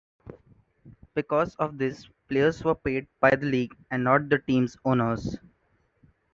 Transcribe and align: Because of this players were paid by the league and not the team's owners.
Because 1.13 1.55
of 1.57 1.77
this 1.77 2.07
players 2.27 2.63
were 2.63 2.73
paid 2.73 3.05
by 3.19 3.35
the 3.35 3.45
league 3.45 3.75
and 3.91 4.03
not 4.03 4.29
the 4.29 4.39
team's 4.39 4.75
owners. 4.83 5.37